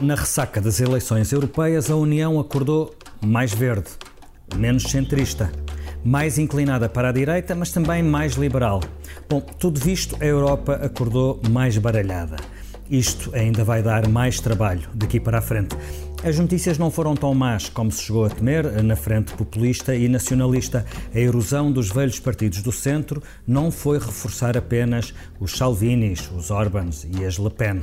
[0.00, 2.94] Na ressaca das eleições europeias, a União acordou
[3.24, 3.88] mais verde,
[4.54, 5.50] menos centrista,
[6.04, 8.80] mais inclinada para a direita, mas também mais liberal.
[9.26, 12.36] Bom, tudo visto, a Europa acordou mais baralhada.
[12.90, 15.74] Isto ainda vai dar mais trabalho daqui para a frente.
[16.22, 20.08] As notícias não foram tão más como se chegou a temer na frente populista e
[20.08, 20.84] nacionalista.
[21.14, 27.06] A erosão dos velhos partidos do centro não foi reforçar apenas os Salvinis, os Orbans
[27.18, 27.80] e as Le Pen.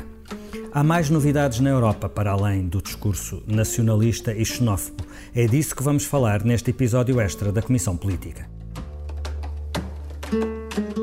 [0.75, 5.05] Há mais novidades na Europa para além do discurso nacionalista e xenófobo.
[5.35, 8.49] É disso que vamos falar neste episódio extra da Comissão Política.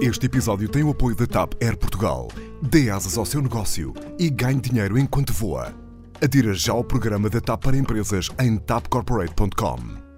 [0.02, 2.26] Este episódio tem o apoio da TAP Air Portugal.
[2.60, 5.72] Dê asas ao seu negócio e ganhe dinheiro enquanto voa.
[6.20, 10.09] Adira já ao programa da TAP para empresas em tapcorporate.com.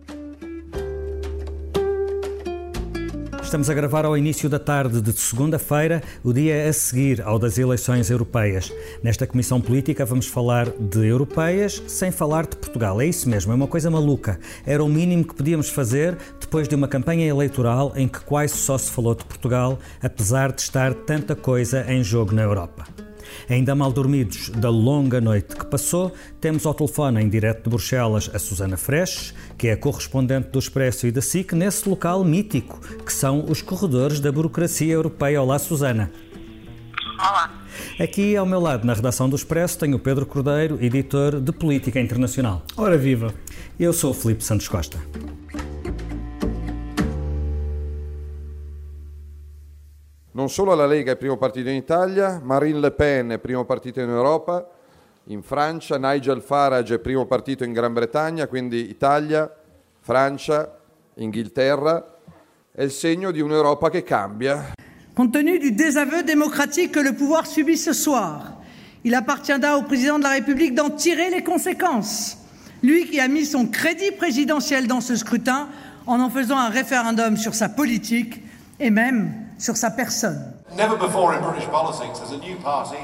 [3.53, 7.59] Estamos a gravar ao início da tarde de segunda-feira, o dia a seguir ao das
[7.59, 8.73] eleições europeias.
[9.03, 12.99] Nesta comissão política vamos falar de europeias sem falar de Portugal.
[12.99, 14.41] É isso mesmo, é uma coisa maluca.
[14.65, 18.79] Era o mínimo que podíamos fazer depois de uma campanha eleitoral em que quase só
[18.79, 22.87] se falou de Portugal, apesar de estar tanta coisa em jogo na Europa.
[23.49, 28.31] Ainda mal dormidos da longa noite que passou, temos ao telefone em direto de Bruxelas
[28.33, 32.81] a Susana Fresh, que é a correspondente do Expresso e da SIC nesse local mítico,
[33.05, 35.43] que são os corredores da burocracia europeia.
[35.43, 36.11] Olá, Susana.
[37.19, 37.63] Olá.
[38.01, 42.01] Aqui ao meu lado, na redação do Expresso, tenho o Pedro Cordeiro, editor de Política
[42.01, 42.63] Internacional.
[42.77, 43.33] Ora viva!
[43.79, 44.99] Eu sou o Filipe Santos Costa.
[50.43, 54.01] Non solo la Lega è primo partito in Italia, Marine Le Pen è primo partito
[54.01, 54.69] in Europa,
[55.27, 59.49] in Francia, Nigel Farage è primo partito in Gran Bretagna, quindi Italia,
[60.01, 60.81] Francia,
[61.15, 62.17] Inghilterra,
[62.73, 64.73] è il segno di un'Europa che cambia.
[65.15, 68.59] Compte tenu du désaveu démocratique que le pouvoir subit ce soir,
[69.05, 72.37] il appartiendra au président de la République d'en tirer les conséquences.
[72.83, 75.69] Lui qui a mis son crédit présidentiel dans ce scrutin
[76.05, 78.43] en en faisant un référendum sur sa politique
[78.81, 80.55] et même sur sa personne.
[80.75, 82.99] Never before in British politics has a new party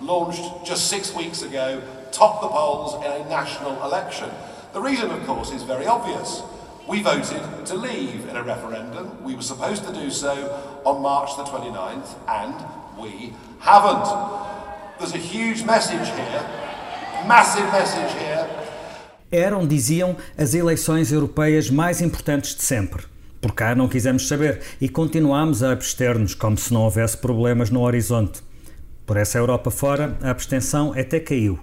[0.00, 4.30] launched just six weeks ago topped the polls in a national election.
[4.72, 6.42] The reason, of course, is very obvious.
[6.86, 9.24] We voted to leave in a referendum.
[9.24, 10.32] We were supposed to do so
[10.84, 12.54] on March the 29th, and
[13.00, 14.06] we haven't.
[14.98, 16.42] There's a huge message here,
[17.26, 18.48] massive message here.
[19.32, 23.15] Eram, diziam, as eleições europeias mais importantes de sempre.
[23.46, 27.82] Por cá não quisemos saber e continuámos a abster-nos como se não houvesse problemas no
[27.82, 28.42] horizonte.
[29.06, 31.56] Por essa Europa fora, a abstenção até caiu.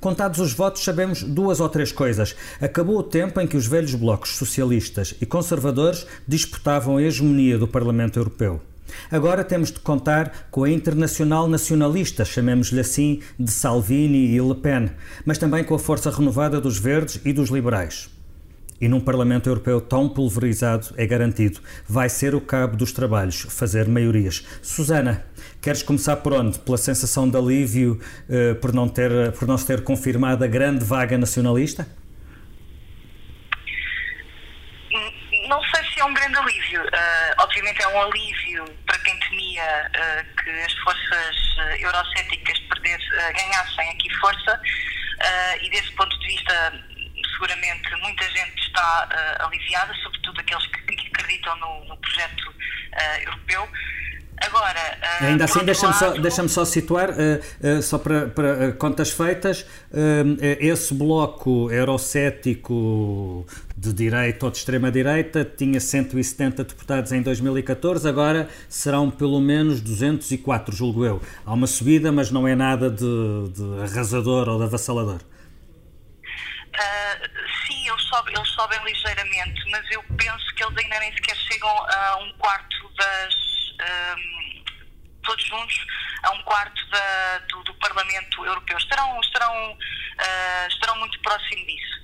[0.00, 2.34] Contados os votos, sabemos duas ou três coisas.
[2.60, 7.68] Acabou o tempo em que os velhos blocos socialistas e conservadores disputavam a hegemonia do
[7.68, 8.60] Parlamento Europeu.
[9.08, 14.90] Agora temos de contar com a internacional nacionalista, chamemos-lhe assim, de Salvini e Le Pen,
[15.24, 18.10] mas também com a força renovada dos verdes e dos liberais.
[18.80, 23.86] E num Parlamento Europeu tão pulverizado, é garantido, vai ser o cabo dos trabalhos fazer
[23.86, 24.46] maiorias.
[24.62, 25.22] Susana,
[25.60, 26.58] queres começar por onde?
[26.60, 30.82] Pela sensação de alívio uh, por, não ter, por não se ter confirmado a grande
[30.82, 31.86] vaga nacionalista?
[35.46, 36.80] Não sei se é um grande alívio.
[36.82, 41.36] Uh, obviamente é um alívio para quem temia uh, que as forças
[41.80, 42.98] eurocéticas perder,
[43.36, 44.58] ganhassem aqui força
[45.60, 46.72] e desse ponto de vista
[47.40, 49.08] seguramente muita gente está
[49.40, 53.68] uh, aliviada, sobretudo aqueles que, que acreditam no, no projeto uh, europeu.
[54.42, 55.98] Agora, uh, ainda assim, deixa-me lado...
[55.98, 57.10] só, deixa só situar,
[57.82, 59.66] só para, para contas feitas,
[60.58, 63.46] esse bloco eurocético
[63.76, 70.74] de direita ou de extrema-direita tinha 170 deputados em 2014, agora serão pelo menos 204,
[70.74, 71.20] julgo eu.
[71.44, 73.04] Há uma subida, mas não é nada de,
[73.52, 75.20] de arrasador ou de avassalador.
[76.70, 81.36] Uh, sim, eles sobem, eles sobem ligeiramente, mas eu penso que eles ainda nem sequer
[81.36, 83.34] chegam a um quarto das.
[83.80, 84.50] Um,
[85.22, 85.86] todos juntos,
[86.22, 88.76] a um quarto da, do, do, Parlamento Europeu.
[88.78, 92.00] Estarão, estarão, uh, estarão muito próximo disso.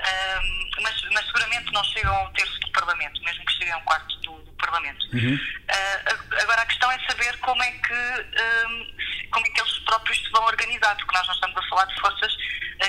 [0.00, 3.76] Um, mas, mas, seguramente não chegam a um terço do Parlamento, mesmo que cheguem a
[3.78, 5.04] um quarto do, do Parlamento.
[5.12, 5.34] Uhum.
[5.34, 10.18] Uh, agora a questão é saber como é que um, como é que eles próprios
[10.18, 12.36] se vão organizar, porque nós não estamos a falar de forças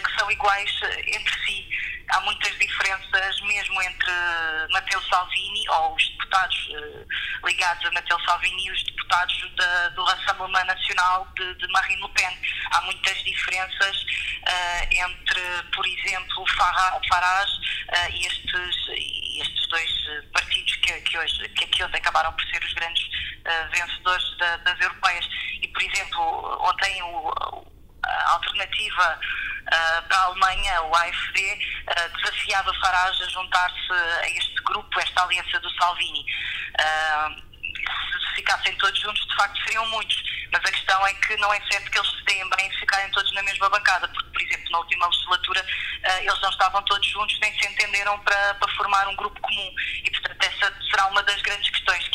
[0.01, 1.69] que são iguais uh, entre si.
[2.10, 4.12] Há muitas diferenças mesmo entre
[4.72, 6.69] Matteo Salvini ou os deputados
[7.45, 12.10] ligados a Matteo Salvini e os deputados da, do Rassemblement Nacional de, de, Marine Le
[12.10, 12.38] Pen.
[12.72, 14.06] Há muitas diferenças
[14.92, 15.42] entre,
[15.74, 16.45] por exemplo,
[17.10, 17.60] Farage
[18.12, 18.75] e estes,
[19.40, 19.92] estes dois
[20.34, 24.80] partidos que, que, hoje, que, que acabaram por ser os grandes uh, vencedores da, das
[24.80, 25.28] europeias.
[25.62, 27.66] E, por exemplo, ontem o,
[28.06, 29.19] a alternativa
[29.73, 31.59] a Alemanha, o AFD,
[32.15, 36.25] desafiava Farage a juntar-se a este grupo, esta aliança do Salvini.
[36.77, 40.23] se ficassem todos juntos, de facto, seriam muitos.
[40.51, 43.09] Mas a questão é que não é certo que eles se deem bem se ficarem
[43.11, 45.65] todos na mesma bancada, porque, por exemplo, na última legislatura
[46.19, 49.73] eles não estavam todos juntos nem se entenderam para, para formar um grupo comum.
[50.03, 52.12] E, portanto, essa será uma das grandes questões, que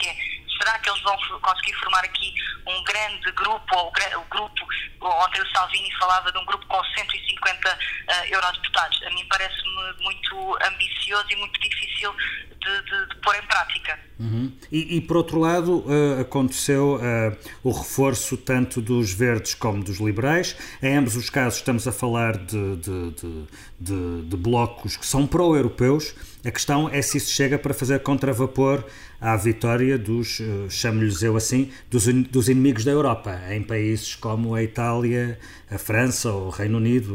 [0.58, 2.34] será que eles vão conseguir formar aqui
[2.66, 4.66] um grande grupo, ou o grupo,
[5.00, 9.02] ontem o Salvini falava de um grupo com 150 uh, eurodeputados.
[9.04, 12.14] A mim parece-me muito ambicioso e muito difícil
[12.68, 13.98] de, de, de pôr em prática.
[14.20, 14.52] Uhum.
[14.70, 19.98] E, e, por outro lado, uh, aconteceu uh, o reforço tanto dos verdes como dos
[19.98, 20.56] liberais.
[20.82, 26.14] Em ambos os casos, estamos a falar de, de, de blocos que são pró-europeus.
[26.44, 28.84] A questão é se isso chega para fazer contravapor
[29.20, 34.54] à vitória dos, uh, chamo-lhes eu assim, dos, dos inimigos da Europa, em países como
[34.54, 35.38] a Itália,
[35.70, 37.14] a França, o Reino Unido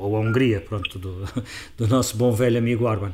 [0.00, 1.24] ou a Hungria, pronto, do,
[1.76, 3.12] do nosso bom velho amigo Orban.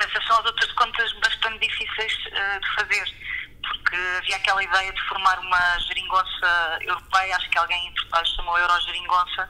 [0.00, 3.04] Essas são as outras contas bastante difíceis uh, de fazer,
[3.62, 8.58] porque havia aquela ideia de formar uma geringonça europeia, acho que alguém em Portugal chamou
[8.58, 9.48] Eurogeringonça,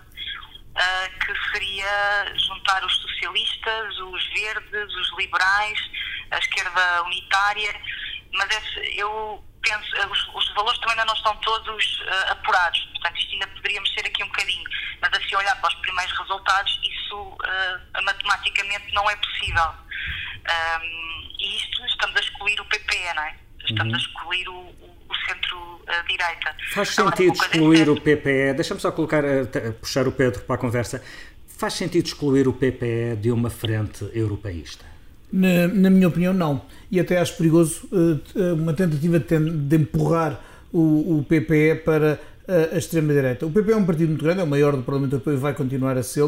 [0.75, 5.79] uh, que seria juntar os socialistas, os verdes, os liberais,
[6.31, 7.81] a esquerda unitária,
[8.35, 12.81] mas esse, eu penso, eh, os, os, valores também ainda não estão todos uh, apurados,
[12.93, 14.65] portanto isto ainda poderia mexer aqui um bocadinho,
[15.01, 17.39] mas assim olhar para os primeiros resultados, isso
[18.03, 19.84] matematicamente não é possível.
[20.45, 23.35] Um, e isto estamos a excluir o PP, não é?
[23.65, 23.95] Estamos uhum.
[23.95, 26.57] a excluir o, o centro-direita.
[26.73, 29.23] Faz sentido excluir o PPE, deixa-me só colocar,
[29.81, 31.03] puxar o Pedro para a conversa,
[31.47, 34.85] faz sentido excluir o PPE de uma frente europeísta?
[35.33, 36.63] Na, na, minha opinião, não.
[36.91, 40.41] E até acho perigoso uh, uma tentativa de, de empurrar
[40.73, 43.47] o, o, PPE para uh, a extrema-direita.
[43.47, 45.55] O PPE é um partido muito grande, é o maior do Parlamento Europeu e vai
[45.55, 46.23] continuar a ser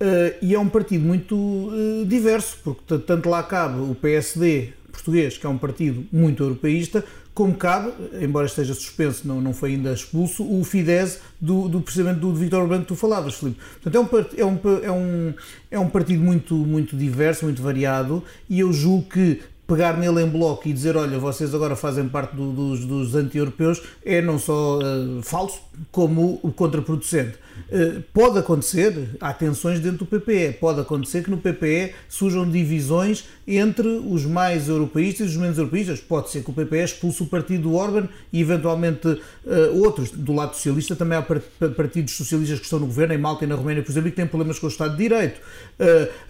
[0.00, 1.70] uh, e é um partido muito
[2.06, 7.04] diverso, porque tanto lá cabe o PSD português, que é um partido muito europeísta,
[7.38, 12.18] como cabe, embora esteja suspenso, não, não foi ainda expulso, o Fidesz do, do precisamente
[12.18, 13.60] do Vítor Orbán que tu falavas, Filipe.
[13.80, 15.34] Portanto, é um, é um, é um,
[15.70, 20.26] é um partido muito, muito diverso, muito variado, e eu julgo que pegar nele em
[20.26, 24.78] bloco e dizer, olha, vocês agora fazem parte do, dos, dos anti-europeus, é não só
[24.78, 25.60] uh, falso,
[25.92, 27.36] como contraproducente.
[27.68, 33.24] Uh, pode acontecer, há tensões dentro do PPE, pode acontecer que no PPE surjam divisões
[33.46, 36.00] entre os mais europeístas e os menos europeístas.
[36.00, 39.20] Pode ser que o PPE expulse o partido do Orban e eventualmente uh,
[39.82, 40.10] outros.
[40.10, 41.22] Do lado socialista também há
[41.76, 44.26] partidos socialistas que estão no governo, em Malta e na Roménia, por exemplo, que têm
[44.26, 45.40] problemas com o Estado de Direito.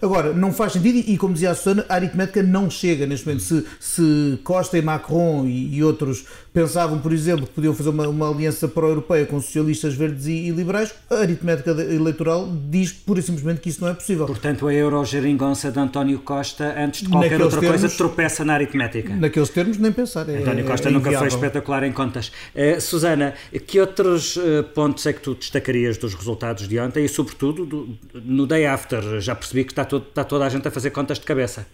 [0.01, 3.65] agora, não faz sentido e, como dizia a Susana, a aritmética não chega neste Se,
[3.79, 8.29] se Costa e Macron e, e outros pensavam, por exemplo, que podiam fazer uma, uma
[8.29, 13.61] aliança pró-europeia com socialistas verdes e, e, liberais, a aritmética eleitoral diz pura e simplesmente
[13.61, 14.25] que isso não é possível.
[14.25, 18.53] Portanto, a eurogeringonça de António Costa, antes de qualquer Naqueles outra termos, coisa, tropeça na
[18.53, 19.15] aritmética.
[19.15, 20.27] Naqueles termos, nem pensar.
[20.29, 22.31] É, António Costa é nunca foi espetacular em contas.
[22.55, 23.33] Uh, Susana,
[23.67, 27.97] que outros uh, pontos é que tu destacarias dos resultados de ontem e, sobretudo, do,
[28.13, 29.19] no day after?
[29.19, 31.65] Já percebi que está, todo, está toda a gente a fazer contas de cabeça.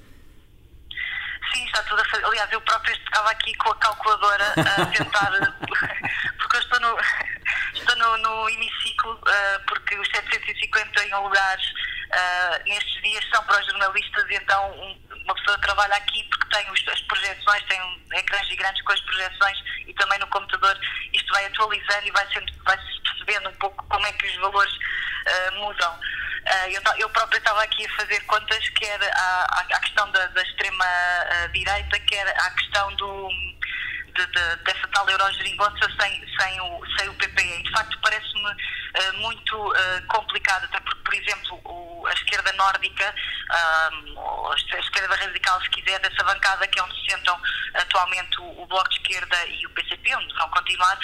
[1.54, 2.26] Sim, está tudo a fazer.
[2.26, 5.32] Aliás, eu próprio estava aqui com a calculadora a tentar.
[6.38, 6.98] porque eu estou no,
[7.74, 13.66] estou no, no hemiciclo, uh, porque os 751 lugares uh, nestes dias são para os
[13.68, 18.48] jornalistas, e então um, uma pessoa trabalha aqui porque tem os, as projeções, tem ecrãs
[18.48, 20.78] gigantes com as projeções e também no computador
[21.14, 24.36] isto vai atualizando e vai, sendo, vai -se percebendo um pouco como é que os
[24.38, 26.00] valores uh, mudam.
[26.46, 30.42] Uh, eu, eu própria estava aqui a fazer contas, quer à, à questão da, da
[30.44, 33.30] extrema-direita, quer à questão do,
[34.16, 37.64] de, de, dessa tal eurogeringonça sem, sem, o, sem o PPE.
[37.64, 43.14] De facto, parece-me uh, muito uh, complicado, até porque, por exemplo, o, a esquerda nórdica,
[43.52, 47.40] uh, a esquerda radical, se quiser, dessa bancada que é onde se sentam
[47.74, 50.98] atualmente o, o Bloco de Esquerda e o PCP, onde vão continuar,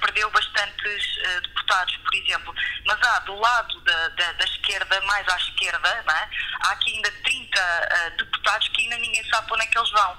[0.00, 2.54] perdeu bastantes deputados, por exemplo.
[2.86, 6.28] Mas há do lado da, da, da esquerda, mais à esquerda, é?
[6.62, 10.18] há aqui ainda 30 deputados que ainda ninguém sabe para onde é que eles vão.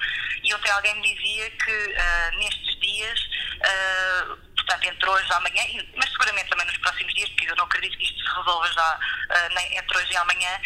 [0.54, 1.96] Ontem alguém me dizia que
[2.38, 3.20] nestes dias,
[3.58, 5.64] uh, portanto, entre hoje e amanhã,
[5.96, 9.00] mas seguramente também nos próximos dias, porque eu não acredito que isto se resolva já
[9.00, 10.60] uh, nem entre hoje e amanhã,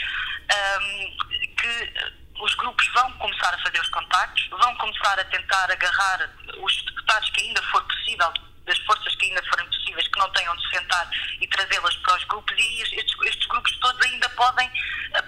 [0.82, 1.17] um,
[1.56, 1.94] que
[2.39, 6.29] os grupos vão começar a fazer os contactos, vão começar a tentar agarrar
[6.62, 8.34] os deputados que ainda for possível,
[8.65, 12.24] das forças que ainda forem possíveis, que não tenham de sentar e trazê-las para os
[12.25, 14.70] grupos, e estes, estes, grupos todos ainda podem,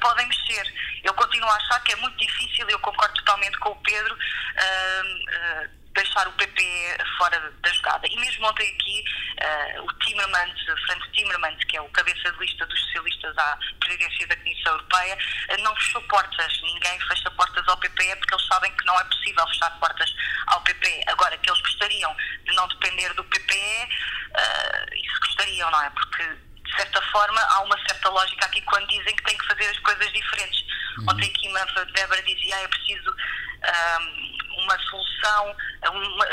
[0.01, 0.73] podem mexer.
[1.03, 5.65] Eu continuo a achar que é muito difícil, eu concordo totalmente com o Pedro, uh,
[5.65, 8.07] uh, deixar o PP fora da jogada.
[8.07, 9.03] E mesmo ontem aqui,
[9.41, 14.27] uh, o Timmermans, Franz Timmermans, que é o cabeça de lista dos socialistas à presidência
[14.27, 15.17] da Comissão Europeia,
[15.51, 16.61] uh, não fechou portas.
[16.61, 20.13] Ninguém fecha portas ao PP porque eles sabem que não é possível fechar portas
[20.47, 21.03] ao PP.
[21.07, 22.15] Agora, que eles gostariam
[22.45, 25.89] de não depender do PP, uh, isso gostariam, não é?
[25.89, 29.65] Porque de certa forma, há uma certa lógica aqui quando dizem que têm que fazer
[29.65, 30.61] as coisas diferentes.
[30.99, 31.05] Uhum.
[31.09, 31.49] Ontem aqui
[31.97, 34.37] Weber dizia ah, é preciso um,
[34.69, 35.55] uma solução,
[35.91, 36.25] uma,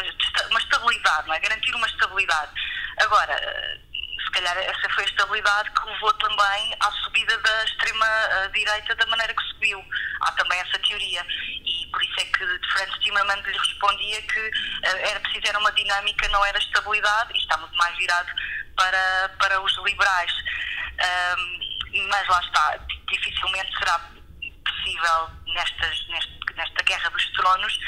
[0.51, 1.41] uma, estabilidade, não é?
[1.41, 2.53] Garantir uma estabilidade.
[2.99, 3.35] Agora,
[4.25, 9.35] se calhar essa foi a estabilidade que levou também à subida da extrema-direita da maneira
[9.35, 9.83] que subiu.
[10.23, 11.25] Há também essa teoria.
[11.65, 15.73] E por isso é que Franz Timmermans lhe respondia que uh, era preciso era uma
[15.73, 18.31] dinâmica, não era estabilidade, e está muito mais virado
[18.77, 20.33] para, para os liberais.
[21.39, 22.79] Um, mas lá está,
[23.11, 23.99] dificilmente será
[24.67, 26.07] possível nestas,
[26.57, 27.79] nesta guerra dos tronos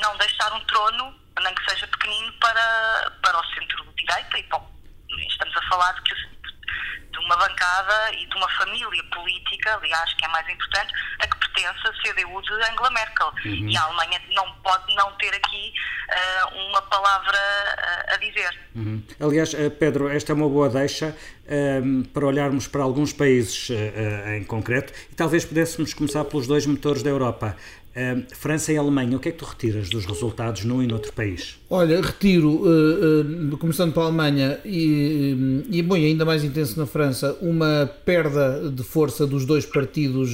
[0.00, 4.60] não deixar um trono, nem que seja pequenino, para, para o centro-direita e para
[5.28, 6.14] estamos a falar de, que,
[7.10, 11.38] de uma bancada e de uma família política, aliás, que é mais importante, a que
[11.38, 13.32] pertence a CDU de Angela Merkel.
[13.44, 13.68] Uhum.
[13.68, 15.72] E a Alemanha não pode não ter aqui
[16.08, 18.60] uh, uma palavra uh, a dizer.
[18.74, 19.02] Uhum.
[19.20, 21.16] Aliás, eh, Pedro, esta é uma boa deixa
[21.82, 26.66] um, para olharmos para alguns países uh, em concreto e talvez pudéssemos começar pelos dois
[26.66, 27.56] motores da Europa.
[27.94, 31.12] Uh, França e Alemanha, o que é que tu retiras dos resultados num e noutro
[31.12, 31.56] país?
[31.70, 37.38] Olha, retiro, uh, uh, começando pela Alemanha e, e, bom, ainda mais intenso na França,
[37.40, 40.30] uma perda de força dos dois partidos,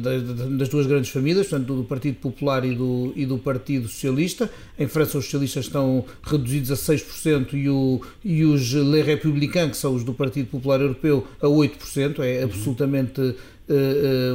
[0.00, 4.50] das, das, duas grandes famílias, portanto, do Partido Popular e do, e do Partido Socialista.
[4.78, 9.76] Em França, os socialistas estão reduzidos a 6% e, o, e os Les Républicains, que
[9.78, 12.20] são os do Partido Popular Europeu, a 8%.
[12.20, 13.34] É absolutamente uh,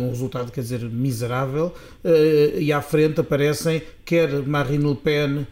[0.02, 5.48] um resultado, quer dizer, miserável, uh, e à frente aparecem quer Marine Le Pen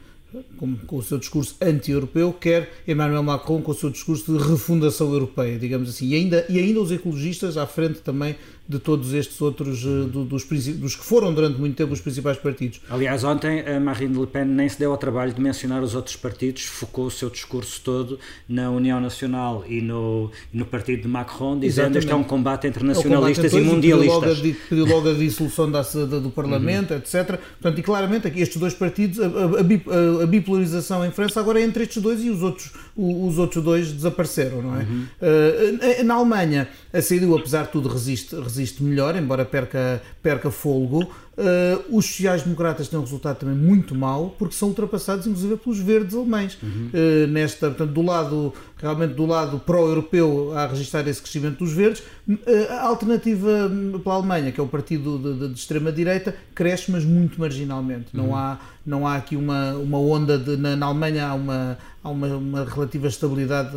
[0.58, 5.12] com, com, o seu discurso anti-europeu, quer Emmanuel Macron com o seu discurso de refundação
[5.12, 6.10] europeia, digamos assim.
[6.10, 8.36] E ainda, e ainda os ecologistas à frente também
[8.68, 12.38] de todos estes outros, eh, do, dos, dos, que foram durante muito tempo os principais
[12.38, 12.82] partidos.
[12.90, 16.16] Aliás, ontem a Marine Le Pen nem se deu ao trabalho de mencionar os outros
[16.16, 18.20] partidos, focou o seu discurso todo
[18.50, 22.66] na União Nacional e no, no partido de Macron, dizendo que este é um combate
[22.66, 24.40] entre nacionalistas é um combate e mundialistas.
[24.40, 26.98] Pediu logo, a, pediu logo a dissolução da, da, do Parlamento, uhum.
[26.98, 27.40] etc.
[27.62, 31.64] Portanto, e claramente aqui estes dois partidos, a, a, a, bipolarização em França agora é
[31.64, 34.84] entre estes dois e os outros, os outros dois desapareceram, não é?
[34.84, 35.06] Uhum.
[35.22, 40.50] Uh, na Alemanha, a CDU, apesar de tudo, resiste, resiste resiste melhor, embora perca, perca
[40.50, 41.14] fôlego.
[41.38, 46.16] Uh, os sociais-democratas têm um resultado também muito mau, porque são ultrapassados, inclusive, pelos verdes
[46.16, 46.58] alemães.
[46.64, 46.90] Uhum.
[46.94, 52.02] Uh, nesta, portanto, do lado, realmente do lado pró-europeu, a registrar esse crescimento dos verdes.
[52.28, 53.70] Uh, a alternativa
[54.02, 58.16] pela Alemanha, que é o partido de, de, de extrema-direita, cresce, mas muito marginalmente.
[58.16, 58.28] Uhum.
[58.28, 60.56] Não, há, não há aqui uma, uma onda de.
[60.56, 63.72] Na, na Alemanha há uma, há uma, uma, relativa estabilidade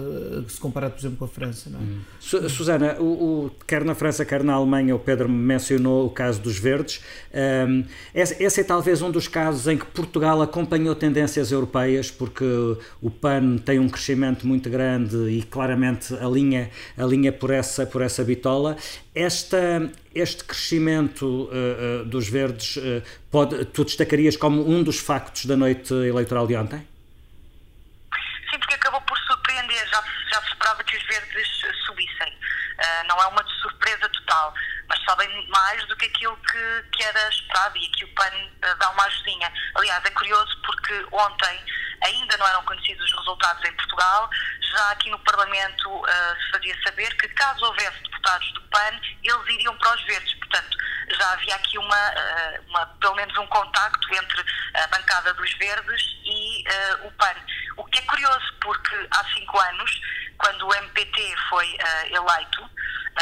[0.46, 1.70] que se compara, por exemplo, com a França.
[1.70, 1.82] Não é?
[1.82, 2.48] Uhum.
[2.48, 6.56] Susana, o, o, quer na França, quer na Alemanha, o Pedro mencionou o caso dos
[6.56, 7.00] verdes.
[7.48, 12.44] Um, esse, esse, é talvez um dos casos em que Portugal acompanhou tendências europeias, porque
[13.00, 18.22] o PAN tem um crescimento muito grande e claramente alinha, alinha por, essa, por essa
[18.24, 18.76] bitola.
[19.14, 25.46] Esta, este crescimento uh, uh, dos verdes, uh, pode, tu destacarias como um dos factos
[25.46, 26.86] da noite eleitoral de ontem?
[28.50, 29.78] Sim, porque acabou por surpreender.
[29.88, 30.02] Já,
[30.32, 31.48] já se esperava que os verdes
[31.86, 32.32] subissem.
[33.08, 34.54] não é uma surpresa total
[35.08, 38.90] sabem mais do que aquilo que, que era esperado e aqui o PAN uh, dá
[38.90, 39.50] uma ajudinha.
[39.74, 41.64] Aliás, é curioso porque ontem
[42.04, 44.28] ainda não eram conhecidos os resultados em Portugal,
[44.60, 46.06] já aqui no Parlamento uh,
[46.42, 50.34] se fazia saber que caso houvesse deputados do PAN, eles iriam para os verdes.
[50.34, 50.76] Portanto,
[51.10, 56.02] já havia aqui uma, uh, uma pelo menos um contacto entre a bancada dos verdes
[56.24, 56.64] e
[57.04, 57.34] o PAN.
[57.78, 60.00] O que é curioso porque há cinco anos,
[60.36, 61.78] quando o MPT foi
[62.10, 62.68] eleito,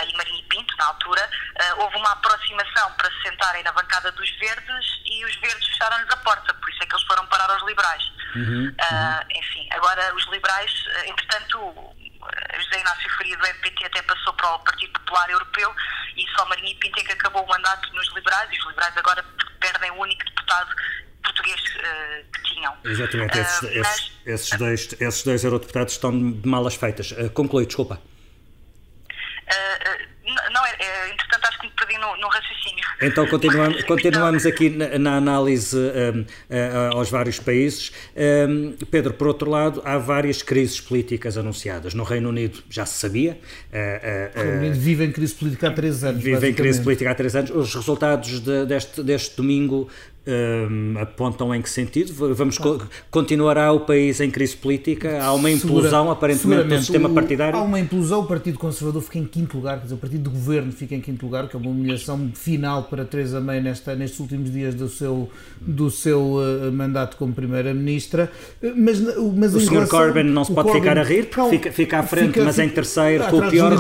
[0.05, 0.36] e Marinho
[0.79, 5.37] na altura, uh, houve uma aproximação para se sentarem na bancada dos verdes e os
[5.37, 8.03] verdes fecharam-lhes a porta, por isso é que eles foram parar aos liberais.
[8.35, 11.95] Uhum, uh, enfim, agora os liberais, uh, entretanto,
[12.59, 15.75] José Inácio Faria do MPT até passou para o Partido Popular Europeu
[16.17, 19.25] e só Marinho Pinto é que acabou o mandato nos liberais e os liberais agora
[19.61, 20.75] perdem o único deputado
[21.23, 22.77] português uh, que tinham.
[22.85, 27.11] Exatamente, esses, uh, mas, esses, esses, dois, esses dois eurodeputados estão de malas feitas.
[27.13, 28.01] Uh, conclui, desculpa.
[29.47, 31.47] Uh, não, é, é, entretanto
[31.97, 32.85] perdi no, no raciocínio.
[33.01, 37.93] Então continuamos, continuamos aqui na, na análise um, uh, aos vários países.
[38.17, 41.95] Um, Pedro, por outro lado, há várias crises políticas anunciadas.
[41.95, 43.39] No Reino Unido já se sabia.
[43.73, 46.23] Uh, o Reino Unido vive em crise política há três anos.
[46.23, 47.51] Vive em crise política há três anos.
[47.51, 49.89] Os resultados de, deste, deste domingo
[50.27, 52.13] uh, apontam em que sentido?
[52.35, 52.81] Vamos co
[53.11, 55.23] continuará o país em crise política?
[55.23, 57.59] Há uma implosão Segura, aparentemente do sistema partidário?
[57.59, 60.31] Há uma implosão, o Partido Conservador fica em quinto lugar, quer dizer, o Partido do
[60.31, 64.19] Governo fica em quinto lugar, que é uma humilhação final para Teresa May nesta, nestes
[64.21, 65.31] últimos dias do seu,
[65.61, 68.31] do seu uh, mandato como Primeira-Ministra.
[68.77, 69.87] Mas, mas o Sr.
[69.89, 72.59] Corbyn não se pode Corbyn, ficar a rir, porque fica, fica à frente, fica, mas
[72.59, 73.73] em terceiro, com o pior,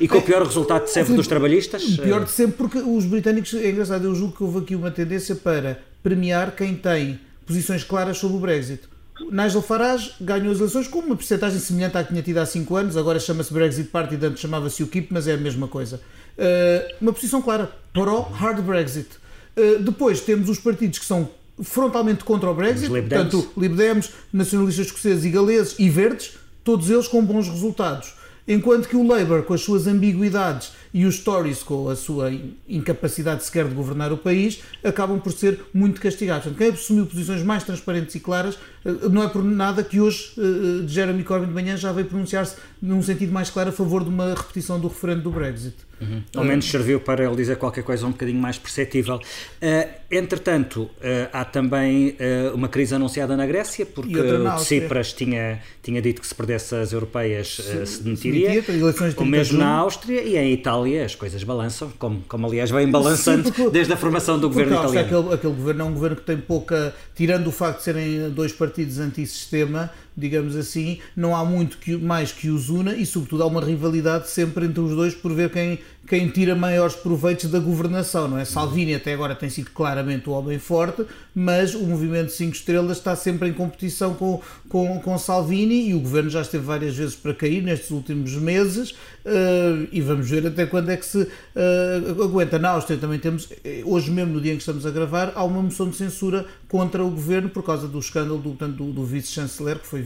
[0.00, 1.82] e com o pior resultado de sempre dos trabalhistas?
[1.84, 4.90] O pior de sempre, porque os britânicos, é engraçado, eu julgo que houve aqui uma
[4.90, 8.82] tendência para premiar quem tem posições claras sobre o Brexit.
[9.30, 12.76] Nigel Farage ganhou as eleições com uma percentagem semelhante à que tinha tido há 5
[12.76, 16.00] anos, agora chama-se Brexit Party, antes chamava-se UKIP, mas é a mesma coisa.
[16.36, 19.08] Uh, uma posição clara, pro hard Brexit.
[19.56, 21.28] Uh, depois temos os partidos que são
[21.62, 26.32] frontalmente contra o Brexit, portanto, Lib Dems, nacionalistas escoceses e galeses e verdes,
[26.62, 28.14] todos eles com bons resultados.
[28.46, 32.32] Enquanto que o Labour, com as suas ambiguidades e os Tories, com a sua
[32.68, 36.44] incapacidade sequer de governar o país, acabam por ser muito castigados.
[36.44, 40.32] Portanto, quem assumiu posições mais transparentes e claras, eh, não é por nada que hoje
[40.38, 44.08] uh, Jeremy Corbyn de manhã já veio pronunciar-se num sentido mais claro a favor de
[44.08, 45.74] uma repetição do referendo do Brexit.
[46.00, 46.22] Uhum.
[46.36, 49.16] Ao menos serviu para ele dizer qualquer coisa um bocadinho mais perceptível.
[49.16, 50.90] Uh, entretanto, uh,
[51.32, 56.26] há também uh, uma crise anunciada na Grécia, porque o Tsipras tinha, tinha dito que
[56.26, 58.62] se perdesse as europeias se, demitiria.
[58.62, 62.90] Se o mesmo na Áustria e em Itália as coisas balançam, como, como aliás vem
[62.90, 65.06] balançando Sim, porque, desde a formação do governo italiano.
[65.06, 68.52] Aquele, aquele governo é um governo que tem pouca, tirando o facto de serem dois
[68.52, 73.46] partidos antissistema, digamos assim, não há muito que, mais que os una e, sobretudo, há
[73.46, 78.28] uma rivalidade sempre entre os dois por ver quem, quem tira maiores proveitos da governação,
[78.28, 78.44] não é?
[78.44, 81.04] Salvini até agora tem sido claramente o homem forte,
[81.34, 86.00] mas o movimento 5 estrelas está sempre em competição com, com, com Salvini e o
[86.00, 90.66] governo já esteve várias vezes para cair nestes últimos meses uh, e vamos ver até
[90.66, 92.58] quando é que se uh, aguenta.
[92.58, 95.42] Na Áustria também temos, eh, hoje mesmo no dia em que estamos a gravar, há
[95.42, 99.78] uma moção de censura contra o governo por causa do escândalo do, do, do vice-chanceler
[99.78, 100.02] que foi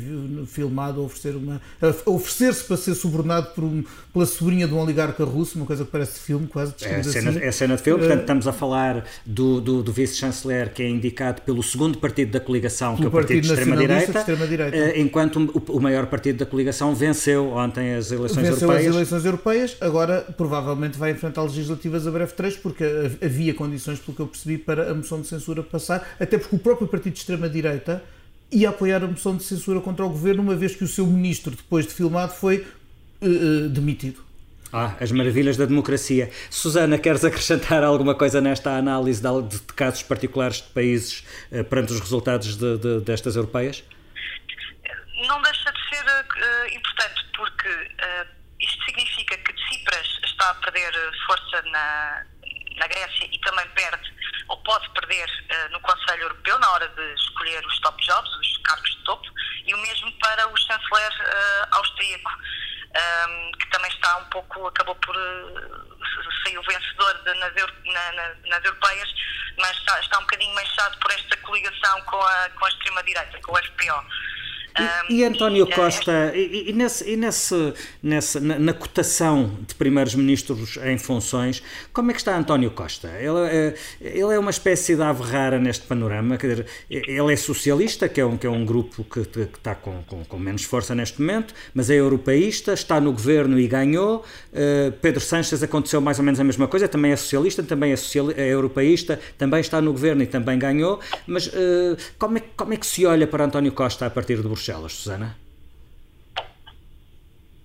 [0.46, 1.60] filmado a oferecer uma
[2.06, 5.90] oferecer-se para ser subornado por um, pela sobrinha de um oligarca russo, uma coisa que
[5.90, 6.74] parece filme quase.
[6.82, 7.40] É cena, assim.
[7.40, 11.42] é cena de filme, portanto estamos a falar do, do, do vice-chanceler que é indicado
[11.42, 15.76] pelo segundo partido da coligação, que é o Partido, partido de Extrema-Direita, extrema enquanto o,
[15.76, 18.88] o, maior partido da coligação venceu ontem as eleições venceu europeias.
[18.88, 22.84] as eleições europeias, agora provavelmente vai enfrentar legislativas a breve trecho, porque
[23.22, 26.58] havia condições, pelo que eu percebi, para a moção de censura passar, até porque o
[26.58, 28.02] próprio partido de extrema-direita
[28.50, 31.54] ia apoiar a moção de censura contra o governo, uma vez que o seu ministro,
[31.54, 32.66] depois de filmado, foi
[33.20, 34.28] uh, demitido.
[34.72, 36.30] Ah, as maravilhas da democracia.
[36.50, 41.92] Susana, queres acrescentar alguma coisa nesta análise de, de casos particulares de países uh, perante
[41.92, 43.82] os resultados de, de, destas europeias?
[45.26, 48.28] Não deixa de ser uh, importante, porque uh,
[48.60, 50.92] isto significa que Tsipras está a perder
[51.26, 52.26] força na,
[52.76, 54.12] na Grécia e também perde,
[54.48, 55.26] ou pode perder,
[55.70, 58.30] no Conselho Europeu na hora de escolher os top jobs,
[58.68, 59.28] cargos de topo,
[59.66, 61.12] e o mesmo para o chanceler
[61.72, 62.30] austríaco
[62.88, 65.98] um, que também está um pouco, acabou por uh,
[66.44, 69.08] sair o vencedor de, nas, na, na, nas europeias,
[69.58, 73.52] mas está, está um bocadinho manchado por esta coligação com a, com a extrema-direita, com
[73.52, 74.04] o FPO.
[75.08, 79.74] E, e, António é, Costa, e, e, nesse, e nesse, nesse, na, na, cotação de
[79.74, 81.62] primeiros ministros em funções,
[81.92, 83.08] como é que está António Costa?
[83.18, 87.36] Ele é, ele é uma espécie de ave rara neste panorama, quer dizer, ele é
[87.36, 90.62] socialista, que é um, que é um grupo que, que está com, com, com, menos
[90.64, 94.24] força neste momento, mas é europeísta, está no governo e ganhou.
[94.52, 97.96] Uh, Pedro Sánchez aconteceu mais ou menos a mesma coisa, também é socialista, também é,
[97.96, 102.72] social, é europeísta, também está no governo e também ganhou, mas uh, como, é, como
[102.72, 104.67] é que se olha para António Costa a partir de Bruxelas?
[104.68, 105.38] Bruxelas, Susana?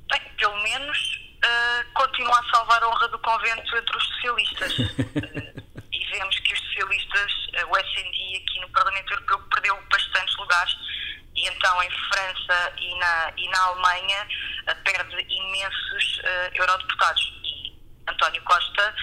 [0.10, 0.98] Bem, pelo menos
[1.44, 4.80] uh, continua a salvar a honra do convento entre os socialistas.
[4.80, 10.36] uh, e vemos que os socialistas, uh, o SND aqui no Parlamento Europeu, perdeu bastantes
[10.38, 10.74] lugares
[11.36, 14.28] e então em França e na, e na Alemanha
[14.86, 16.22] perde imensos
[16.54, 17.34] eurodeputados.
[17.44, 17.74] E
[18.08, 18.96] António Costa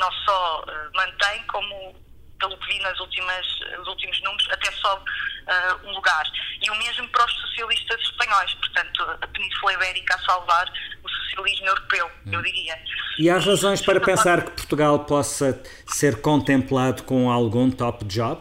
[0.00, 0.64] não só
[0.94, 2.03] mantém, como
[2.38, 3.46] pelo que vi nas últimas,
[3.78, 6.24] nos últimos números, até sobe uh, um lugar.
[6.60, 11.66] E o mesmo para os socialistas espanhóis, portanto, a Península Ibérica a salvar o socialismo
[11.66, 12.78] europeu, eu diria.
[13.18, 18.40] E há razões para pensar que Portugal possa ser contemplado com algum top job?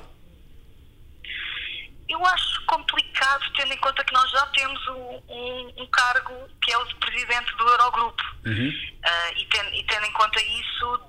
[2.10, 6.72] Eu acho complicado, tendo em conta que nós já temos um, um, um cargo que
[6.72, 8.24] é o de presidente do Eurogrupo.
[8.46, 8.70] Uhum.
[8.70, 11.00] Uh, e, ten, e tendo em conta isso,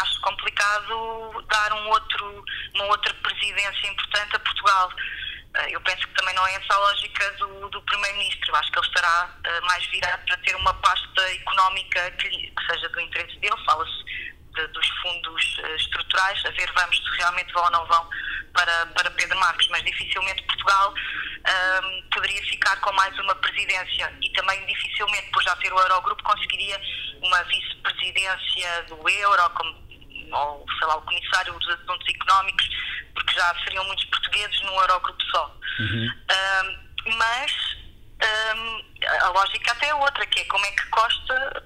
[0.00, 4.92] acho complicado dar um outro, uma outra presidência importante a Portugal.
[5.54, 8.54] Eh, eu penso que também não é essa a lógica do, do Primeiro-Ministro.
[8.56, 12.88] Acho que ele estará uh, mais virado para ter uma pasta económica que, que seja
[12.90, 13.56] do interesse dele.
[13.64, 14.04] Fala-se
[14.54, 18.08] de, dos fundos uh, estruturais, a ver vamos se realmente vão ou não vão
[18.52, 24.30] para, para Pedro Marques, mas dificilmente Portugal um, poderia ficar com mais uma presidência e
[24.32, 26.80] também dificilmente, por já ter o Eurogrupo, conseguiria
[27.22, 29.87] uma vice-presidência do Euro, como,
[30.32, 32.68] ou sei lá, o Comissário dos Assuntos Económicos,
[33.14, 35.56] porque já seriam muitos portugueses num Eurogrupo só.
[35.80, 36.08] Uhum.
[36.08, 37.52] Um, mas
[38.20, 41.62] um, a lógica até é outra, que é como é que Costa,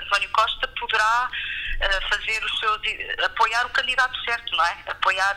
[0.00, 2.80] António Costa poderá uh, fazer os seus
[3.24, 4.84] apoiar o candidato certo, não é?
[4.86, 5.36] Apoiar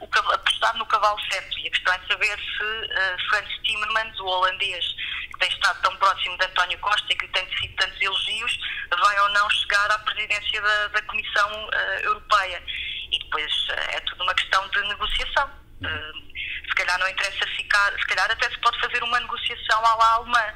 [0.00, 1.58] o apostar no cavalo certo.
[1.58, 4.84] E a questão é saber se uh, Frans Timmermans, o holandês,
[5.44, 8.58] tem estado tão próximo de António Costa e que tem sido tantos elogios,
[8.98, 11.68] vai ou não chegar à presidência da, da Comissão
[12.02, 12.62] Europeia.
[13.12, 13.52] E depois
[13.92, 15.50] é tudo uma questão de negociação.
[15.82, 20.14] se calhar não interessa ficar, se calhar até se pode fazer uma negociação à la
[20.14, 20.54] alemã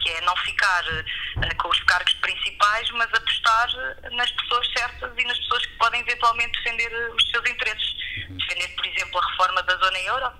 [0.00, 5.12] que é não ficar uh, com os cargos principais, mas apostar eh, nas pessoas certas
[5.18, 7.94] e nas pessoas que podem eventualmente defender eh, os seus interesses.
[8.30, 8.38] Uhum.
[8.38, 10.32] Defender, por exemplo, a reforma da zona euro,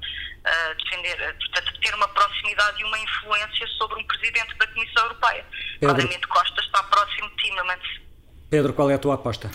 [0.47, 5.45] uh, defender, portanto, ter uma proximidade e uma influência sobre um presidente da Comissão Europeia.
[5.79, 5.95] Pedro.
[5.95, 8.01] Claramente Costa está próximo de Timmermans.
[8.49, 9.51] Pedro, qual é a tua aposta?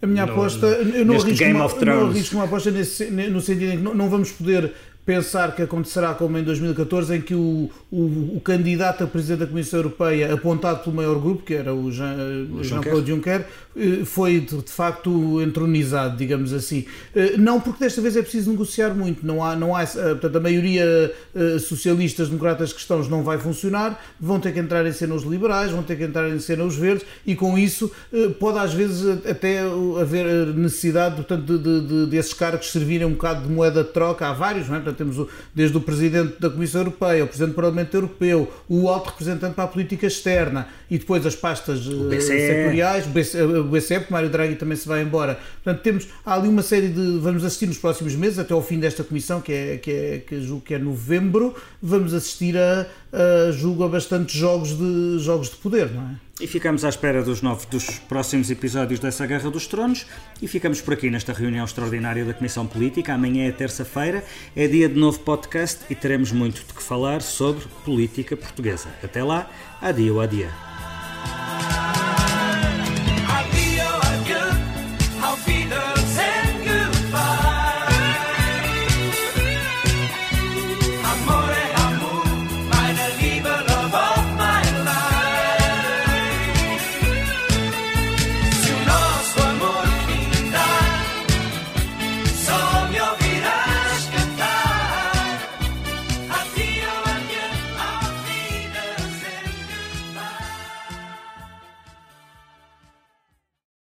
[0.00, 3.72] A minha no, aposta, eu não arrisco, uma, não arrisco uma aposta nesse, no sentido
[3.72, 4.74] em que não, não vamos poder
[5.06, 9.46] pensar que acontecerá como em 2014, em que o, o, o, candidato a presidente da
[9.46, 14.56] Comissão Europeia, apontado pelo maior grupo, que era o Jean-Claude Jean Juncker, eh, foi de,
[14.56, 16.86] de, facto entronizado, digamos assim.
[17.14, 20.36] Eh, não porque desta vez é preciso negociar muito, não há, não há eh, portanto,
[20.36, 21.12] a maioria
[21.60, 25.82] socialistas, democratas estão não vai funcionar, vão ter que entrar em cena os liberais, vão
[25.82, 27.92] ter que entrar em cena os verdes, e com isso
[28.40, 29.60] pode às vezes até
[30.00, 34.32] haver necessidade, portanto, de, de, desses cargos servirem um bocado de moeda de troca, há
[34.32, 34.80] vários, não é?
[34.80, 38.88] Portanto, temos o, desde o Presidente da Comissão Europeia, o Presidente do Parlamento Europeu, o
[38.88, 43.64] Alto Representante para a Política Externa e depois as pastas uh, setoriais, o BCE, o
[43.64, 45.38] BCE, porque Mário Draghi também se vai embora.
[45.62, 47.18] Portanto, temos há ali uma série de.
[47.18, 50.40] Vamos assistir nos próximos meses, até ao fim desta comissão, que é, que é, que
[50.40, 55.56] julgo que é novembro, vamos assistir a, a julgo a bastantes jogos de, jogos de
[55.56, 56.25] poder, não é?
[56.38, 60.06] E ficamos à espera dos, novos, dos próximos episódios dessa Guerra dos Tronos
[60.40, 63.14] e ficamos por aqui nesta reunião extraordinária da Comissão Política.
[63.14, 64.22] Amanhã é terça-feira,
[64.54, 68.88] é dia de novo podcast e teremos muito de que falar sobre política portuguesa.
[69.02, 70.65] Até lá, adio, adia.